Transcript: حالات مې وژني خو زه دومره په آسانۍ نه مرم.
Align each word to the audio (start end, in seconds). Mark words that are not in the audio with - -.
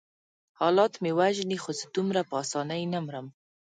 حالات 0.59 0.93
مې 1.01 1.11
وژني 1.19 1.57
خو 1.63 1.71
زه 1.79 1.85
دومره 1.95 2.21
په 2.29 2.33
آسانۍ 2.43 2.83
نه 2.93 2.99
مرم. 3.05 3.27